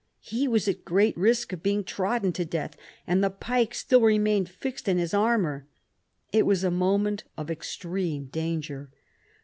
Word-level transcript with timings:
He 0.23 0.47
was 0.47 0.67
in 0.67 0.77
great 0.83 1.15
risk 1.15 1.53
of 1.53 1.61
being 1.61 1.83
trodden 1.83 2.33
to 2.33 2.43
death, 2.43 2.75
and 3.05 3.23
the 3.23 3.29
pike 3.29 3.75
still 3.75 4.01
remained 4.01 4.49
fixed 4.49 4.87
in 4.87 4.97
his 4.97 5.13
armour. 5.13 5.67
It 6.33 6.47
was 6.47 6.63
a 6.63 6.71
moment 6.71 7.23
of 7.37 7.51
extreme 7.51 8.25
danger. 8.25 8.89